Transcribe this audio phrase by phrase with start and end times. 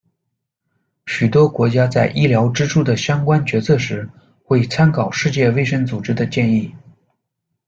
[1.05, 4.09] 许多国家在医疗支出的相关决策时，
[4.43, 6.73] 会参考世界卫生组织的建议。